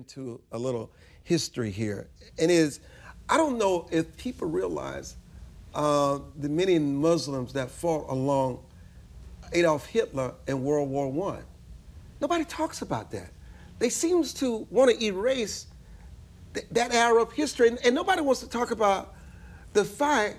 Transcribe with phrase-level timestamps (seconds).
[0.00, 0.90] into a little
[1.24, 2.08] history here.
[2.38, 2.80] And is,
[3.28, 5.16] I don't know if people realize
[5.74, 8.60] uh, the many Muslims that fought along
[9.52, 11.40] Adolf Hitler in World War I.
[12.20, 13.30] Nobody talks about that.
[13.78, 15.66] They seems to want to erase
[16.54, 19.14] th- that Arab history, and, and nobody wants to talk about
[19.74, 20.36] the fight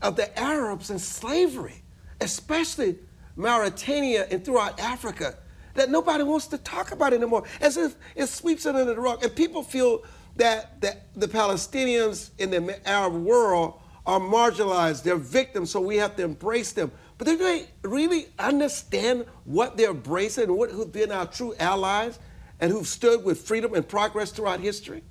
[0.00, 1.82] of the Arabs in slavery,
[2.22, 2.98] especially
[3.36, 5.36] Mauritania and throughout Africa,
[5.78, 9.22] that nobody wants to talk about anymore, as if it sweeps it under the rug.
[9.22, 10.04] And people feel
[10.36, 16.16] that, that the Palestinians in the Arab world are marginalized, they're victims, so we have
[16.16, 16.90] to embrace them.
[17.18, 22.18] But do they really understand what they're embracing and what, who've been our true allies
[22.60, 25.02] and who've stood with freedom and progress throughout history?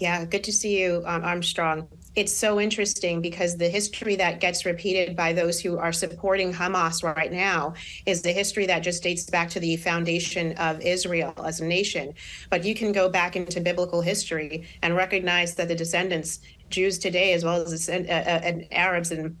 [0.00, 1.88] Yeah, good to see you, um, Armstrong.
[2.16, 7.04] It's so interesting because the history that gets repeated by those who are supporting Hamas
[7.04, 7.74] right now
[8.06, 12.14] is the history that just dates back to the foundation of Israel as a nation.
[12.48, 17.34] But you can go back into biblical history and recognize that the descendants, Jews today,
[17.34, 19.36] as well as uh, uh, and Arabs and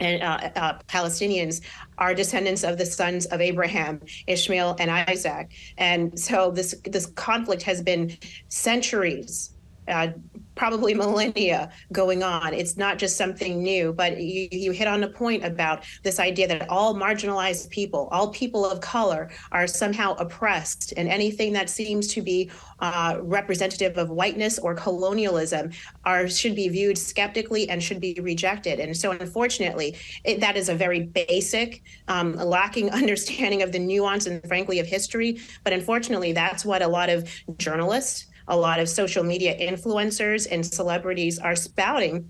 [0.00, 1.60] and uh, uh, Palestinians
[1.98, 5.52] are descendants of the sons of Abraham, Ishmael, and Isaac.
[5.76, 8.16] And so this this conflict has been
[8.48, 9.53] centuries
[9.88, 10.08] uh,
[10.54, 12.54] probably millennia going on.
[12.54, 16.48] It's not just something new, but you, you hit on a point about this idea
[16.48, 22.08] that all marginalized people, all people of color, are somehow oppressed, and anything that seems
[22.08, 25.70] to be uh, representative of whiteness or colonialism
[26.04, 28.80] are should be viewed skeptically and should be rejected.
[28.80, 34.26] And so, unfortunately, it, that is a very basic, um, lacking understanding of the nuance
[34.26, 35.40] and, frankly, of history.
[35.62, 40.64] But unfortunately, that's what a lot of journalists a lot of social media influencers and
[40.64, 42.28] celebrities are spouting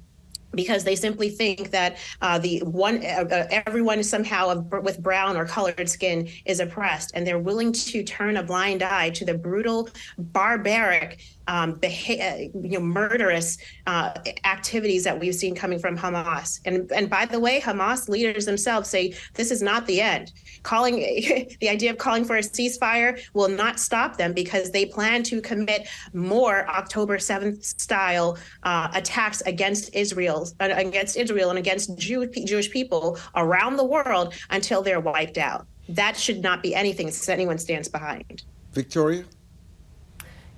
[0.55, 5.37] because they simply think that uh, the one uh, uh everyone somehow of, with brown
[5.37, 9.35] or colored skin is oppressed and they're willing to turn a blind eye to the
[9.35, 9.89] brutal
[10.19, 14.13] barbaric um, beha- you know, murderous uh,
[14.45, 16.61] activities that we've seen coming from Hamas.
[16.65, 20.33] And and by the way, Hamas leaders themselves say this is not the end.
[20.63, 20.97] Calling
[21.61, 25.41] the idea of calling for a ceasefire will not stop them because they plan to
[25.41, 32.27] commit more October 7th style uh, attacks against Israel, uh, against Israel, and against Jew-
[32.27, 35.67] Jewish people around the world until they're wiped out.
[35.89, 38.45] That should not be anything anyone stands behind.
[38.73, 39.25] Victoria.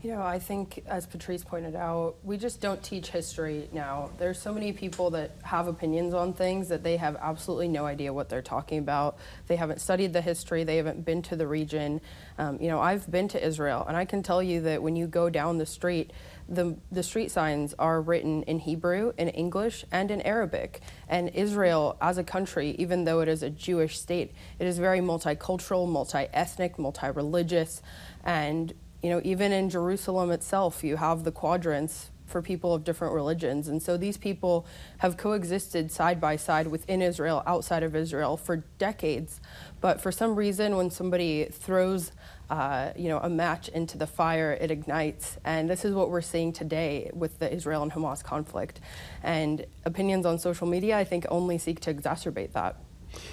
[0.06, 4.10] You know, I think, as Patrice pointed out, we just don't teach history now.
[4.18, 8.12] There's so many people that have opinions on things that they have absolutely no idea
[8.12, 9.18] what they're talking about.
[9.48, 12.00] They haven't studied the history, they haven't been to the region.
[12.38, 15.08] Um, you know, I've been to Israel, and I can tell you that when you
[15.08, 16.12] go down the street,
[16.48, 20.82] the, the street signs are written in Hebrew, in English, and in Arabic.
[21.08, 24.30] And Israel, as a country, even though it is a Jewish state,
[24.60, 27.82] it is very multicultural, multi ethnic, multi religious.
[28.22, 28.72] And
[29.02, 33.68] you know, even in Jerusalem itself, you have the quadrants for people of different religions.
[33.68, 34.66] And so these people
[34.98, 39.40] have coexisted side by side within Israel, outside of Israel for decades.
[39.80, 42.10] But for some reason, when somebody throws
[42.50, 45.36] uh, you know, a match into the fire, it ignites.
[45.44, 48.80] And this is what we're seeing today with the Israel and Hamas conflict.
[49.22, 52.76] And opinions on social media, I think, only seek to exacerbate that.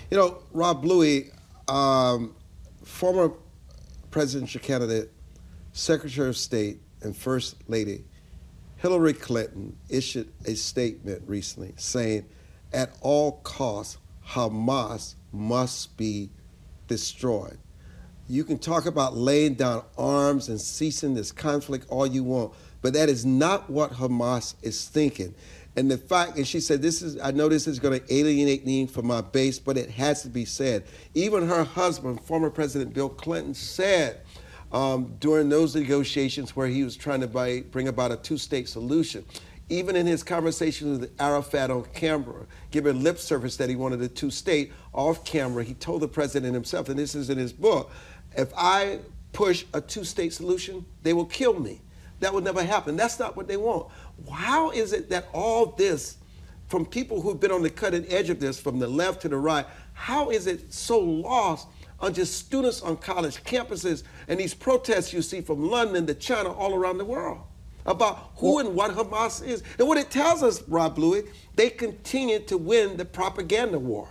[0.09, 1.31] You know, Rob Bluey,
[1.67, 2.35] um,
[2.83, 3.33] former
[4.09, 5.11] presidential candidate
[5.73, 8.05] Secretary of State and First Lady
[8.83, 12.25] Hillary Clinton issued a statement recently saying,
[12.73, 13.97] at all costs,
[14.27, 16.29] Hamas must be
[16.89, 17.57] destroyed.
[18.27, 22.51] You can talk about laying down arms and ceasing this conflict all you want,
[22.81, 25.33] but that is not what Hamas is thinking.
[25.77, 28.65] And the fact, and she said, this is, I know this is going to alienate
[28.65, 30.83] me from my base, but it has to be said.
[31.13, 34.22] Even her husband, former President Bill Clinton, said
[34.73, 38.67] um, during those negotiations where he was trying to buy, bring about a two state
[38.67, 39.23] solution.
[39.69, 44.07] Even in his conversations with Arafat on camera, giving lip service that he wanted a
[44.09, 47.91] two state, off camera, he told the president himself, and this is in his book
[48.35, 48.99] if I
[49.31, 51.81] push a two state solution, they will kill me.
[52.19, 52.95] That would never happen.
[52.95, 53.91] That's not what they want.
[54.31, 56.17] How is it that all this,
[56.67, 59.37] from people who've been on the cutting edge of this, from the left to the
[59.37, 61.67] right, how is it so lost
[62.03, 66.51] on just students on college campuses and these protests you see from London to China
[66.51, 67.39] all around the world
[67.85, 69.63] about who and what Hamas is.
[69.79, 71.23] And what it tells us, Rob Bluey,
[71.55, 74.09] they continue to win the propaganda war.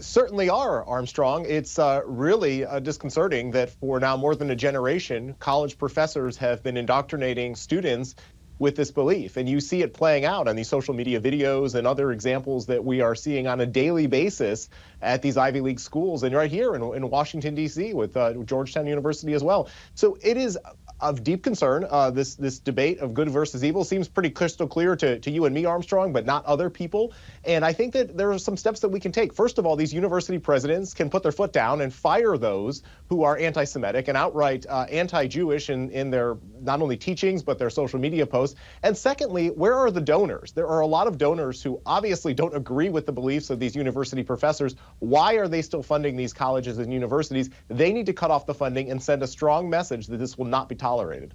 [0.00, 1.46] Certainly are, Armstrong.
[1.46, 6.62] It's uh, really uh, disconcerting that for now more than a generation, college professors have
[6.62, 8.16] been indoctrinating students
[8.58, 9.36] with this belief.
[9.36, 12.84] And you see it playing out on these social media videos and other examples that
[12.84, 14.68] we are seeing on a daily basis
[15.02, 17.92] at these Ivy League schools and right here in, in Washington, D.C.
[17.92, 19.68] with uh, Georgetown University as well.
[19.94, 20.58] So it is
[21.00, 21.86] of deep concern.
[21.88, 25.44] Uh, this this debate of good versus evil seems pretty crystal clear to, to you
[25.44, 27.12] and me, Armstrong, but not other people.
[27.44, 29.34] And I think that there are some steps that we can take.
[29.34, 33.22] First of all, these university presidents can put their foot down and fire those who
[33.24, 37.98] are anti-Semitic and outright uh, anti-Jewish in, in their not only teachings but their social
[37.98, 38.58] media posts.
[38.82, 40.52] And secondly, where are the donors?
[40.52, 43.76] There are a lot of donors who obviously don't agree with the beliefs of these
[43.76, 44.76] university professors.
[45.00, 47.50] Why are they still funding these colleges and universities?
[47.68, 50.46] They need to cut off the funding and send a strong message that this will
[50.46, 51.34] not be tolerated.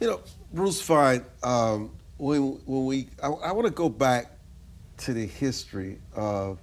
[0.00, 0.20] You know,
[0.52, 4.32] Bruce Fine, um, when, when we, I, I want to go back
[4.98, 6.58] to the history of,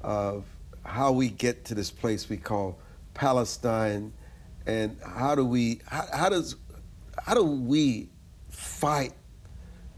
[0.00, 0.44] of
[0.84, 2.78] how we get to this place we call
[3.12, 4.10] Palestine,
[4.66, 6.56] and how do we, how, how does,
[7.22, 8.08] how do we
[8.48, 9.12] fight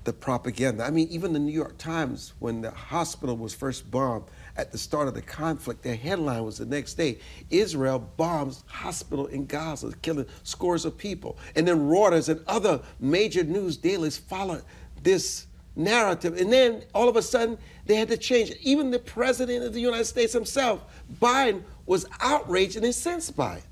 [0.02, 0.82] the propaganda?
[0.82, 4.24] I mean, even the New York Times, when the hospital was first bombed,
[4.56, 7.18] at the start of the conflict, their headline was the next day
[7.50, 11.38] Israel bombs hospital in Gaza, killing scores of people.
[11.54, 14.62] And then Reuters and other major news dailies followed
[15.02, 16.40] this narrative.
[16.40, 18.52] And then all of a sudden, they had to change.
[18.62, 20.82] Even the president of the United States himself,
[21.20, 23.64] Biden, was outraged and incensed by it.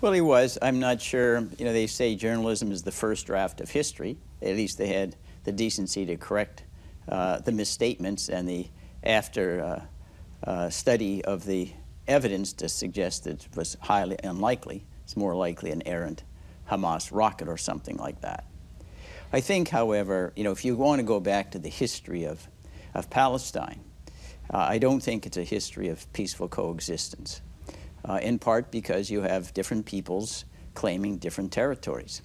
[0.00, 0.56] Well, he was.
[0.62, 1.40] I'm not sure.
[1.58, 4.16] You know, they say journalism is the first draft of history.
[4.40, 5.14] At least they had
[5.44, 6.64] the decency to correct
[7.08, 8.66] uh, the misstatements and the
[9.02, 9.60] after
[10.44, 11.72] uh, uh, study of the
[12.06, 14.84] evidence to suggest that it was highly unlikely.
[15.04, 16.24] It's more likely an errant
[16.70, 18.44] Hamas rocket or something like that.
[19.32, 22.48] I think, however, you know, if you want to go back to the history of,
[22.94, 23.80] of Palestine,
[24.52, 27.40] uh, I don't think it's a history of peaceful coexistence,
[28.04, 30.44] uh, in part because you have different peoples
[30.74, 32.22] claiming different territories.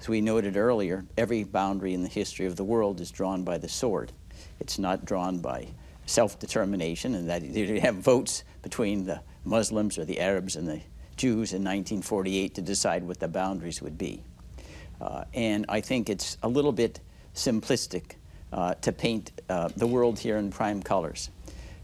[0.00, 3.58] As we noted earlier, every boundary in the history of the world is drawn by
[3.58, 4.12] the sword.
[4.58, 5.68] It's not drawn by
[6.10, 10.80] self-determination and that you have votes between the Muslims or the Arabs and the
[11.16, 14.22] Jews in 1948 to decide what the boundaries would be.
[15.00, 17.00] Uh, and I think it's a little bit
[17.34, 18.16] simplistic
[18.52, 21.30] uh, to paint uh, the world here in prime colors.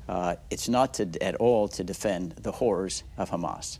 [0.08, 3.78] Uh, it's not to, at all to defend the horrors of Hamas,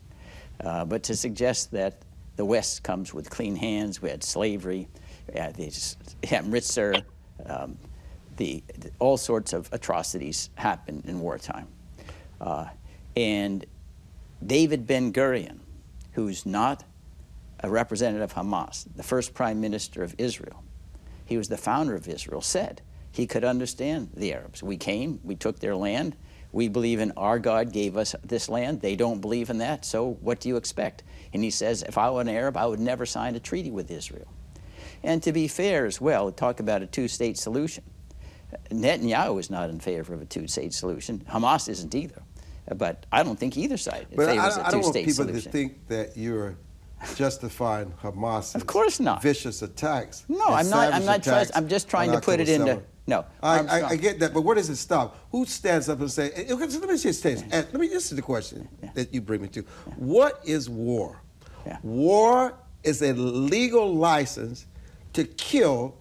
[0.65, 2.03] uh, but to suggest that
[2.37, 4.01] the West comes with clean hands.
[4.01, 4.89] We had slavery,
[5.33, 5.73] we had the
[6.31, 6.95] Amritsar,
[7.47, 7.79] um,
[8.37, 8.63] the,
[8.99, 11.69] all sorts of atrocities happen in wartime.
[12.41, 12.67] Uh,
[13.17, 13.65] and
[14.45, 15.59] David Ben Gurion,
[16.13, 16.85] who's not
[17.61, 20.63] a representative of Hamas, the first prime minister of Israel,
[21.25, 24.63] he was the founder of Israel, said he could understand the Arabs.
[24.63, 26.15] We came, we took their land.
[26.53, 28.81] We believe in our God gave us this land.
[28.81, 31.03] They don't believe in that, so what do you expect?
[31.33, 33.91] And he says, if I were an Arab, I would never sign a treaty with
[33.91, 34.29] Israel.
[35.03, 37.85] And to be fair as well, talk about a two-state solution.
[38.71, 41.25] Netanyahu is not in favor of a two-state solution.
[41.29, 42.23] Hamas isn't either.
[42.75, 44.73] But I don't think either side but favors I, a two-state solution.
[44.73, 46.57] I don't want people to think that you're
[47.15, 48.55] justifying Hamas.
[48.55, 49.23] Of course not.
[49.23, 50.25] Vicious attacks.
[50.29, 50.93] No, I'm not.
[50.93, 51.23] I'm not.
[51.23, 52.83] Trust, I'm just trying to put it into.
[53.09, 55.17] No, I, I, I, get that, but where does it stop?
[55.31, 56.33] Who stands up and say?
[56.33, 57.59] Eh, okay, so let me just say, yeah.
[57.59, 57.87] let me.
[57.87, 58.91] This is the question yeah.
[58.95, 59.61] that you bring me to.
[59.61, 59.95] Yeah.
[59.95, 61.23] What is war?
[61.85, 64.67] War is a legal license
[65.13, 65.97] to kill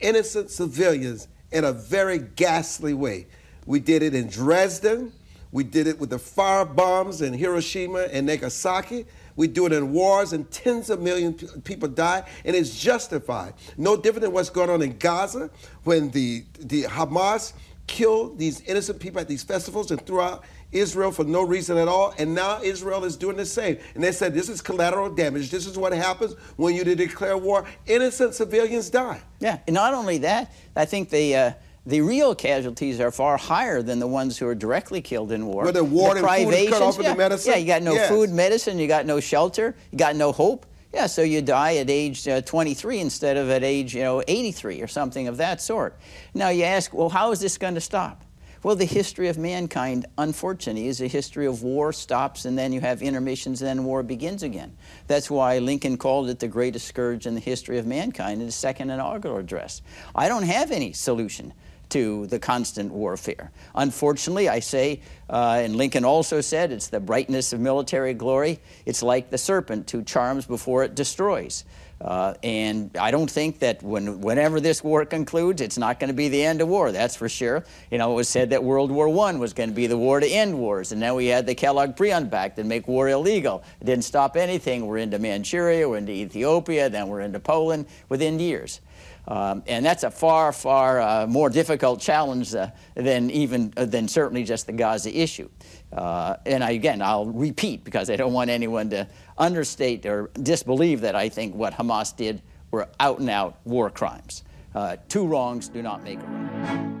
[0.00, 3.26] innocent civilians in a very ghastly way.
[3.64, 5.10] We did it in Dresden.
[5.52, 9.06] We did it with the fire bombs in Hiroshima and Nagasaki.
[9.36, 13.54] We do it in wars, and tens of millions people die, and it's justified.
[13.78, 15.48] No different than what's going on in Gaza
[15.84, 17.54] when the, the Hamas
[17.86, 22.14] killed these innocent people at these festivals and throughout Israel for no reason at all.
[22.18, 23.78] And now Israel is doing the same.
[23.94, 25.50] And they said this is collateral damage.
[25.50, 27.64] This is what happens when you declare war.
[27.86, 29.20] Innocent civilians die.
[29.40, 31.52] Yeah, and not only that, I think the uh,
[31.86, 35.62] the real casualties are far higher than the ones who are directly killed in war.
[35.62, 37.52] Where the water the and food cut off yeah, the medicine?
[37.52, 38.08] Yeah, you got no yes.
[38.08, 40.66] food, medicine, you got no shelter, you got no hope.
[40.96, 44.80] Yeah, so you die at age uh, 23 instead of at age, you know, 83
[44.80, 45.98] or something of that sort.
[46.32, 48.24] Now you ask, well, how is this going to stop?
[48.62, 52.80] Well, the history of mankind, unfortunately, is a history of war stops and then you
[52.80, 54.74] have intermissions and then war begins again.
[55.06, 58.54] That's why Lincoln called it the greatest scourge in the history of mankind in his
[58.54, 59.82] second inaugural address.
[60.14, 61.52] I don't have any solution
[61.90, 63.50] to the constant warfare.
[63.74, 65.00] Unfortunately, I say,
[65.30, 68.60] uh, and Lincoln also said, it's the brightness of military glory.
[68.84, 71.64] It's like the serpent who charms before it destroys.
[71.98, 76.14] Uh, and I don't think that when, whenever this war concludes, it's not going to
[76.14, 77.64] be the end of war, that's for sure.
[77.90, 80.20] You know, it was said that World War I was going to be the war
[80.20, 83.64] to end wars, and now we had the Kellogg-Briand Pact that make war illegal.
[83.80, 84.86] It didn't stop anything.
[84.86, 88.82] We're into Manchuria, we're into Ethiopia, then we're into Poland within years.
[89.28, 94.06] Um, and that's a far, far uh, more difficult challenge uh, than even uh, than
[94.06, 95.48] certainly just the Gaza issue.
[95.92, 101.00] Uh, and I, again, I'll repeat because I don't want anyone to understate or disbelieve
[101.00, 104.44] that I think what Hamas did were out and out war crimes.
[104.74, 106.92] Uh, two wrongs do not make a right.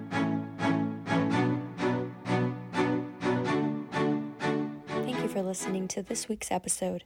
[4.88, 7.04] Thank you for listening to this week's episode.